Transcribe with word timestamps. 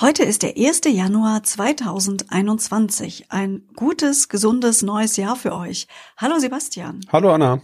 Heute 0.00 0.22
ist 0.22 0.42
der 0.42 0.56
1. 0.56 0.80
Januar 0.86 1.42
2021. 1.42 3.26
Ein 3.28 3.68
gutes, 3.76 4.30
gesundes 4.30 4.80
neues 4.80 5.18
Jahr 5.18 5.36
für 5.36 5.54
euch. 5.54 5.88
Hallo 6.16 6.38
Sebastian. 6.38 7.00
Hallo 7.12 7.34
Anna. 7.34 7.60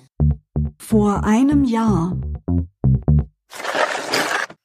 Vor 0.76 1.24
einem 1.24 1.64
Jahr. 1.64 2.14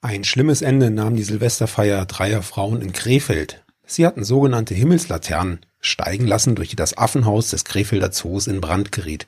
Ein 0.02 0.26
schlimmes 0.26 0.62
Ende 0.62 0.92
nahm 0.92 1.16
die 1.16 1.24
Silvesterfeier 1.24 2.06
dreier 2.08 2.42
Frauen 2.42 2.82
in 2.82 2.92
Krefeld. 2.92 3.64
Sie 3.86 4.06
hatten 4.06 4.26
sogenannte 4.26 4.74
Himmelslaternen 4.74 5.62
steigen 5.80 6.28
lassen, 6.28 6.56
durch 6.56 6.72
die 6.72 6.76
das 6.76 6.98
Affenhaus 6.98 7.52
des 7.52 7.64
Krefelder 7.64 8.12
Zoos 8.12 8.48
in 8.48 8.60
Brand 8.60 8.92
geriet. 8.92 9.28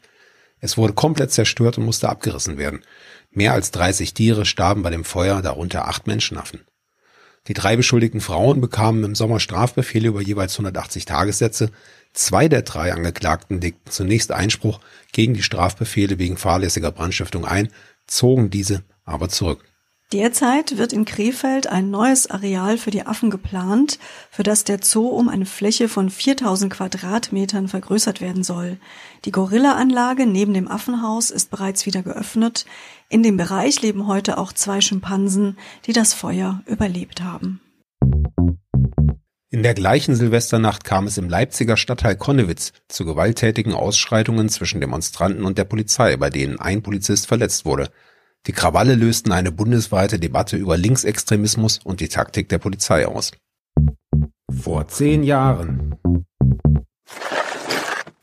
Es 0.60 0.78
wurde 0.78 0.92
komplett 0.92 1.32
zerstört 1.32 1.78
und 1.78 1.86
musste 1.86 2.10
abgerissen 2.10 2.58
werden. 2.58 2.82
Mehr 3.32 3.54
als 3.54 3.72
30 3.72 4.14
Tiere 4.14 4.46
starben 4.46 4.84
bei 4.84 4.90
dem 4.90 5.06
Feuer, 5.06 5.42
darunter 5.42 5.88
acht 5.88 6.08
Menschenaffen. 6.08 6.66
Die 7.48 7.54
drei 7.54 7.76
beschuldigten 7.76 8.22
Frauen 8.22 8.62
bekamen 8.62 9.04
im 9.04 9.16
Sommer 9.16 9.40
Strafbefehle 9.40 10.08
über 10.08 10.22
jeweils 10.22 10.54
180 10.54 11.06
Tagessätze. 11.06 11.72
Zwei 12.14 12.48
der 12.48 12.62
drei 12.62 12.94
Angeklagten 12.94 13.60
legten 13.60 13.92
zunächst 13.92 14.32
Einspruch 14.32 14.80
gegen 15.12 15.34
die 15.34 15.44
Strafbefehle 15.44 16.20
wegen 16.20 16.38
fahrlässiger 16.38 16.92
Brandstiftung 16.92 17.44
ein, 17.46 17.70
zogen 18.08 18.50
diese 18.50 18.84
aber 19.04 19.28
zurück. 19.28 19.66
Derzeit 20.14 20.78
wird 20.78 20.94
in 20.94 21.06
Krefeld 21.06 21.66
ein 21.66 21.90
neues 21.90 22.30
Areal 22.30 22.78
für 22.78 22.92
die 22.92 23.08
Affen 23.08 23.32
geplant, 23.32 23.98
für 24.30 24.44
das 24.44 24.64
der 24.64 24.78
Zoo 24.84 25.08
um 25.08 25.28
eine 25.28 25.48
Fläche 25.48 25.90
von 25.90 26.12
4000 26.12 26.72
Quadratmetern 26.72 27.68
vergrößert 27.68 28.22
werden 28.22 28.44
soll. 28.44 28.78
Die 29.26 29.32
Gorilla-Anlage 29.32 30.28
neben 30.28 30.54
dem 30.54 30.68
Affenhaus 30.68 31.32
ist 31.32 31.50
bereits 31.50 31.88
wieder 31.88 32.04
geöffnet. 32.04 32.68
In 33.10 33.24
dem 33.24 33.38
Bereich 33.38 33.82
leben 33.82 34.06
heute 34.06 34.38
auch 34.38 34.54
zwei 34.54 34.82
Schimpansen, 34.82 35.58
die 35.88 35.94
das 35.94 36.14
Feuer 36.14 36.62
überlebt 36.68 37.24
haben. 37.24 37.60
In 39.50 39.64
der 39.64 39.74
gleichen 39.74 40.16
Silvesternacht 40.16 40.84
kam 40.84 41.08
es 41.08 41.18
im 41.18 41.28
Leipziger 41.28 41.76
Stadtteil 41.76 42.18
Konnewitz 42.18 42.72
zu 42.88 43.04
gewalttätigen 43.04 43.74
Ausschreitungen 43.74 44.48
zwischen 44.50 44.80
Demonstranten 44.80 45.44
und 45.44 45.58
der 45.58 45.64
Polizei, 45.64 46.18
bei 46.18 46.30
denen 46.30 46.60
ein 46.60 46.84
Polizist 46.84 47.26
verletzt 47.26 47.66
wurde. 47.66 47.90
Die 48.46 48.52
Krawalle 48.52 48.96
lösten 48.96 49.32
eine 49.32 49.54
bundesweite 49.54 50.20
Debatte 50.20 50.58
über 50.58 50.76
Linksextremismus 50.76 51.80
und 51.84 52.02
die 52.02 52.10
Taktik 52.10 52.50
der 52.50 52.58
Polizei 52.58 53.08
aus. 53.08 53.32
Vor 54.52 54.90
zehn 54.90 55.24
Jahren. 55.24 55.96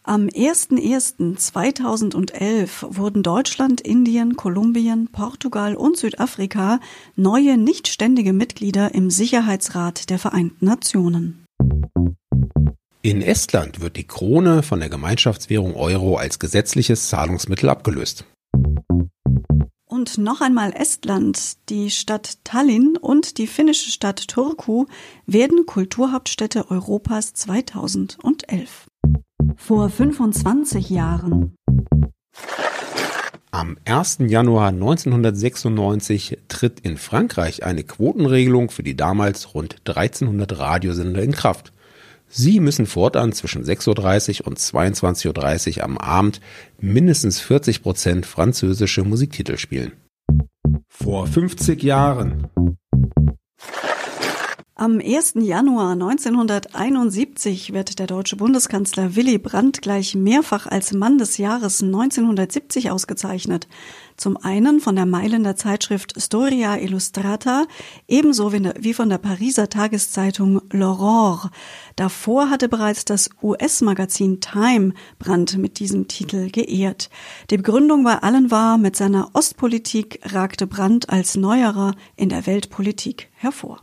Am 0.03 0.27
01.01.2011 0.27 2.97
wurden 2.97 3.23
Deutschland, 3.23 3.81
Indien, 3.81 4.37
Kolumbien, 4.37 5.09
Portugal 5.13 5.77
und 5.77 5.97
Südafrika 5.97 6.81
neue 7.17 7.57
nichtständige 7.57 8.33
Mitglieder 8.33 8.93
im 8.95 9.09
Sicherheitsrat 9.09 10.11
der 10.11 10.19
Vereinten 10.19 10.67
Nationen. 10.67 11.45
In 13.03 13.23
Estland 13.23 13.81
wird 13.81 13.97
die 13.97 14.07
Krone 14.07 14.63
von 14.63 14.81
der 14.81 14.91
Gemeinschaftswährung 14.91 15.77
Euro 15.77 16.17
als 16.17 16.39
gesetzliches 16.39 17.09
Zahlungsmittel 17.09 17.71
abgelöst. 17.71 18.27
Und 20.01 20.17
noch 20.17 20.41
einmal 20.41 20.73
Estland, 20.73 21.59
die 21.69 21.91
Stadt 21.91 22.39
Tallinn 22.43 22.97
und 22.97 23.37
die 23.37 23.47
finnische 23.47 23.91
Stadt 23.91 24.29
Turku 24.29 24.87
werden 25.27 25.67
Kulturhauptstädte 25.67 26.71
Europas 26.71 27.35
2011. 27.35 28.87
Vor 29.57 29.91
25 29.91 30.89
Jahren. 30.89 31.55
Am 33.51 33.77
1. 33.85 34.21
Januar 34.21 34.69
1996 34.69 36.39
tritt 36.49 36.81
in 36.81 36.97
Frankreich 36.97 37.63
eine 37.65 37.85
Quotenregelung 37.85 38.71
für 38.71 38.83
die 38.83 38.97
damals 38.97 39.55
rund 39.55 39.87
1300 39.87 40.59
Radiosender 40.59 41.23
in 41.23 41.33
Kraft. 41.33 41.75
Sie 42.33 42.61
müssen 42.61 42.87
fortan 42.87 43.33
zwischen 43.33 43.65
6.30 43.65 44.43
Uhr 44.43 44.47
und 44.47 44.59
22.30 44.59 45.79
Uhr 45.79 45.85
am 45.85 45.99
Abend 45.99 46.41
mindestens 46.79 47.41
40 47.41 47.83
Prozent 47.83 48.25
französische 48.25 49.03
Musiktitel 49.03 49.57
spielen. 49.57 49.93
Vor 50.89 51.27
50 51.27 51.83
Jahren. 51.83 52.47
Am 54.77 54.99
1. 54.99 55.35
Januar 55.43 55.93
1971 55.93 57.75
wird 57.75 57.99
der 57.99 58.07
deutsche 58.07 58.37
Bundeskanzler 58.37 59.15
Willy 59.15 59.37
Brandt 59.37 59.83
gleich 59.83 60.15
mehrfach 60.15 60.67
als 60.67 60.95
Mann 60.95 61.19
des 61.19 61.37
Jahres 61.37 61.83
1970 61.83 62.91
ausgezeichnet. 62.91 63.69
Zum 64.21 64.37
einen 64.37 64.81
von 64.81 64.97
der 64.97 65.07
Mailänder 65.07 65.57
Zeitschrift 65.57 66.13
Storia 66.21 66.77
Illustrata, 66.77 67.65
ebenso 68.07 68.53
wie 68.53 68.93
von 68.93 69.09
der 69.09 69.17
Pariser 69.17 69.71
Tageszeitung 69.71 70.61
L'Aurore. 70.69 71.49
Davor 71.97 72.51
hatte 72.51 72.69
bereits 72.69 73.07
das 73.07 73.31
US-Magazin 73.43 74.43
Time 74.43 74.93
Brandt 75.19 75.57
mit 75.57 75.79
diesem 75.79 76.07
Titel 76.07 76.51
geehrt. 76.51 77.09
Die 77.49 77.57
Begründung 77.57 78.05
bei 78.05 78.19
allen 78.19 78.51
war, 78.51 78.77
mit 78.77 78.95
seiner 78.95 79.31
Ostpolitik 79.33 80.21
ragte 80.25 80.67
Brandt 80.67 81.09
als 81.09 81.39
Neuerer 81.39 81.95
in 82.15 82.29
der 82.29 82.47
Weltpolitik 82.47 83.31
hervor. 83.33 83.81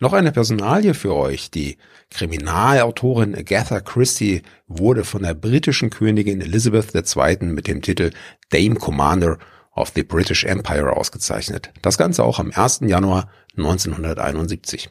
Noch 0.00 0.12
eine 0.12 0.30
Personalie 0.30 0.94
für 0.94 1.14
euch. 1.14 1.50
Die 1.50 1.76
Kriminalautorin 2.10 3.34
Agatha 3.34 3.80
Christie 3.80 4.42
wurde 4.68 5.02
von 5.02 5.24
der 5.24 5.34
britischen 5.34 5.90
Königin 5.90 6.40
Elizabeth 6.40 6.94
II. 6.94 7.46
mit 7.46 7.66
dem 7.66 7.82
Titel 7.82 8.12
Dame 8.50 8.76
Commander 8.76 9.38
of 9.74 9.90
the 9.96 10.04
British 10.04 10.44
Empire 10.44 10.96
ausgezeichnet. 10.96 11.72
Das 11.82 11.98
Ganze 11.98 12.22
auch 12.22 12.38
am 12.38 12.52
1. 12.54 12.82
Januar 12.82 13.28
1971. 13.56 14.90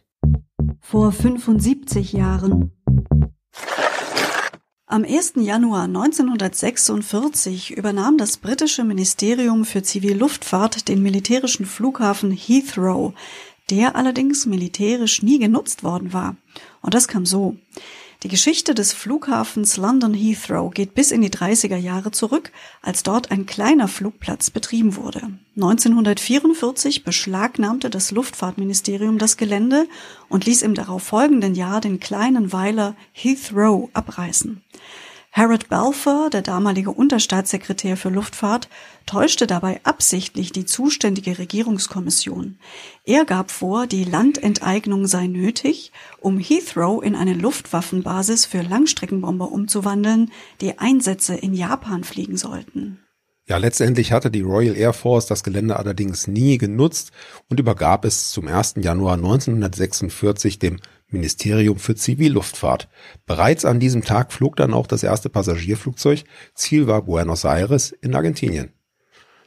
Vor 0.82 1.14
75 1.14 2.12
Jahren. 2.12 2.74
Am 4.88 5.04
1. 5.06 5.34
Januar 5.38 5.84
1946 5.84 7.72
übernahm 7.72 8.18
das 8.18 8.38
britische 8.38 8.84
Ministerium 8.84 9.64
für 9.64 9.84
Zivilluftfahrt 9.84 10.90
den 10.90 11.02
militärischen 11.02 11.66
Flughafen 11.66 12.32
Heathrow 12.32 13.14
der 13.70 13.96
allerdings 13.96 14.46
militärisch 14.46 15.22
nie 15.22 15.40
genutzt 15.40 15.84
worden 15.84 16.14
war. 16.14 16.36
Und 16.82 16.94
das 16.94 17.08
kam 17.08 17.26
so. 17.26 17.56
Die 18.24 18.30
Geschichte 18.30 18.74
des 18.74 18.94
Flughafens 18.94 19.78
London 19.78 20.16
Heathrow 20.16 20.74
geht 20.74 20.96
bis 20.96 21.12
in 21.12 21.22
die 21.22 21.30
30er 21.30 21.78
Jahre 21.78 22.10
zurück, 22.10 22.52
als 22.82 23.04
dort 23.04 23.30
ein 23.30 23.46
kleiner 23.46 23.88
Flugplatz 23.88 24.50
betrieben 24.50 24.96
wurde. 24.96 25.22
1944 25.56 27.04
beschlagnahmte 27.04 27.92
das 27.92 28.10
Luftfahrtministerium 28.10 29.20
das 29.20 29.38
Gelände 29.38 29.88
und 30.30 30.46
ließ 30.46 30.64
im 30.64 30.74
darauf 30.74 31.04
folgenden 31.04 31.54
Jahr 31.54 31.80
den 31.80 32.00
kleinen 32.00 32.52
Weiler 32.52 32.96
Heathrow 33.12 33.90
abreißen. 33.94 34.64
Harold 35.32 35.70
Balfour, 35.70 36.30
der 36.32 36.42
damalige 36.42 36.92
Unterstaatssekretär 36.92 37.96
für 37.96 38.10
Luftfahrt, 38.10 38.70
täuschte 39.06 39.46
dabei 39.46 39.80
absichtlich 39.84 40.52
die 40.52 40.66
zuständige 40.66 41.38
Regierungskommission. 41.38 42.58
Er 43.04 43.24
gab 43.24 43.52
vor, 43.52 43.86
die 43.86 44.04
Landenteignung 44.04 45.06
sei 45.06 45.28
nötig, 45.28 45.92
um 46.20 46.40
Heathrow 46.40 47.04
in 47.04 47.16
eine 47.16 47.34
Luftwaffenbasis 47.34 48.46
für 48.46 48.64
Langstreckenbomber 48.64 49.52
umzuwandeln, 49.52 50.32
die 50.60 50.80
Einsätze 50.80 51.36
in 51.36 51.54
Japan 51.54 52.04
fliegen 52.04 52.38
sollten. 52.38 53.00
Ja, 53.50 53.56
letztendlich 53.56 54.12
hatte 54.12 54.30
die 54.30 54.42
Royal 54.42 54.76
Air 54.76 54.92
Force 54.92 55.26
das 55.26 55.42
Gelände 55.42 55.78
allerdings 55.78 56.28
nie 56.28 56.58
genutzt 56.58 57.12
und 57.48 57.62
übergab 57.62 58.04
es 58.04 58.32
zum 58.32 58.48
1. 58.48 58.76
Januar 58.82 59.14
1946 59.14 60.60
dem 60.60 60.80
Ministerium 61.10 61.78
für 61.78 61.96
Zivilluftfahrt. 61.96 62.90
Bereits 63.26 63.66
an 63.66 63.80
diesem 63.80 64.04
Tag 64.04 64.34
flog 64.34 64.56
dann 64.56 64.74
auch 64.74 64.88
das 64.88 65.04
erste 65.04 65.30
Passagierflugzeug. 65.30 66.24
Ziel 66.54 66.88
war 66.88 67.04
Buenos 67.04 67.46
Aires 67.46 67.92
in 67.92 68.16
Argentinien. 68.16 68.74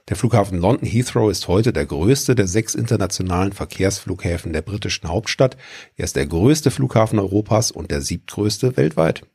Der 0.08 0.16
Flughafen 0.16 0.58
London 0.58 0.88
Heathrow 0.88 1.30
ist 1.30 1.46
heute 1.46 1.72
der 1.72 1.86
größte 1.86 2.34
der 2.34 2.48
sechs 2.48 2.74
internationalen 2.74 3.52
Verkehrsflughäfen 3.52 4.52
der 4.52 4.62
britischen 4.62 5.08
Hauptstadt. 5.08 5.56
Er 5.96 6.04
ist 6.04 6.16
der 6.16 6.26
größte 6.26 6.70
Flughafen 6.70 7.18
Europas 7.18 7.70
und 7.70 7.90
der 7.90 8.00
siebtgrößte 8.00 8.76
weltweit. 8.76 9.26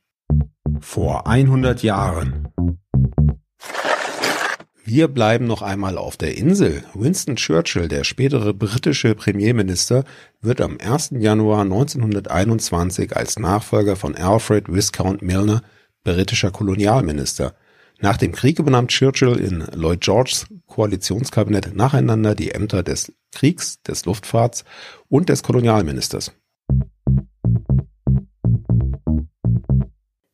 Vor 0.80 1.26
100 1.26 1.82
Jahren. 1.82 2.48
Wir 4.88 5.08
bleiben 5.08 5.48
noch 5.48 5.62
einmal 5.62 5.98
auf 5.98 6.16
der 6.16 6.36
Insel. 6.36 6.84
Winston 6.94 7.34
Churchill, 7.34 7.88
der 7.88 8.04
spätere 8.04 8.54
britische 8.54 9.16
Premierminister, 9.16 10.04
wird 10.40 10.60
am 10.60 10.78
1. 10.78 11.10
Januar 11.18 11.62
1921 11.62 13.16
als 13.16 13.36
Nachfolger 13.36 13.96
von 13.96 14.14
Alfred 14.14 14.72
Viscount 14.72 15.22
Milner 15.22 15.62
britischer 16.04 16.52
Kolonialminister. 16.52 17.56
Nach 17.98 18.16
dem 18.16 18.30
Krieg 18.30 18.60
übernahm 18.60 18.86
Churchill 18.86 19.34
in 19.40 19.66
Lloyd 19.74 20.02
Georges 20.02 20.46
Koalitionskabinett 20.66 21.74
nacheinander 21.74 22.36
die 22.36 22.52
Ämter 22.52 22.84
des 22.84 23.12
Kriegs, 23.32 23.82
des 23.82 24.04
Luftfahrts 24.04 24.64
und 25.08 25.28
des 25.30 25.42
Kolonialministers. 25.42 26.30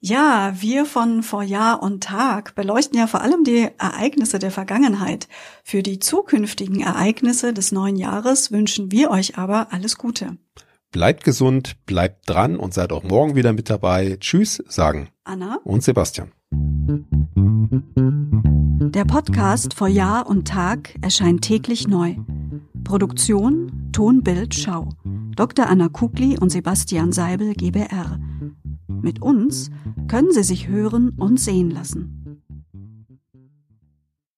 Ja, 0.04 0.52
wir 0.58 0.84
von 0.84 1.22
Vor 1.22 1.44
Jahr 1.44 1.80
und 1.80 2.02
Tag 2.02 2.56
beleuchten 2.56 2.98
ja 2.98 3.06
vor 3.06 3.20
allem 3.20 3.44
die 3.44 3.68
Ereignisse 3.78 4.40
der 4.40 4.50
Vergangenheit. 4.50 5.28
Für 5.62 5.84
die 5.84 6.00
zukünftigen 6.00 6.80
Ereignisse 6.80 7.52
des 7.52 7.70
neuen 7.70 7.94
Jahres 7.94 8.50
wünschen 8.50 8.90
wir 8.90 9.12
euch 9.12 9.38
aber 9.38 9.68
alles 9.70 9.98
Gute. 9.98 10.38
Bleibt 10.90 11.22
gesund, 11.22 11.76
bleibt 11.86 12.28
dran 12.28 12.56
und 12.56 12.74
seid 12.74 12.92
auch 12.92 13.04
morgen 13.04 13.36
wieder 13.36 13.52
mit 13.52 13.70
dabei. 13.70 14.16
Tschüss, 14.18 14.64
sagen 14.66 15.08
Anna 15.22 15.60
und 15.62 15.84
Sebastian. 15.84 16.32
Der 18.90 19.04
Podcast 19.04 19.74
Vor 19.74 19.86
Jahr 19.86 20.26
und 20.26 20.48
Tag 20.48 20.96
erscheint 21.00 21.42
täglich 21.42 21.86
neu. 21.86 22.16
Produktion 22.82 23.90
Ton, 23.92 24.24
Bild, 24.24 24.52
Schau. 24.56 24.88
Dr. 25.36 25.68
Anna 25.68 25.88
Kugli 25.88 26.36
und 26.40 26.50
Sebastian 26.50 27.12
Seibel 27.12 27.54
GBR. 27.54 28.18
Mit 29.02 29.20
uns 29.20 29.70
können 30.06 30.32
Sie 30.32 30.44
sich 30.44 30.68
hören 30.68 31.10
und 31.16 31.40
sehen 31.40 31.70
lassen. 31.70 32.21